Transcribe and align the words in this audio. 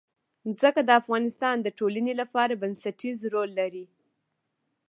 ځمکه 0.57 0.81
د 0.85 0.89
افغانستان 1.01 1.55
د 1.61 1.67
ټولنې 1.79 2.13
لپاره 2.21 2.59
بنسټيز 2.61 3.17
رول 3.33 3.49
لري. 3.59 3.85